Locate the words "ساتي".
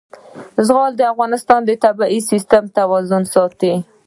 3.33-3.73